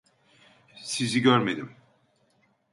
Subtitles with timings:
[0.83, 1.71] Sizi görmedim.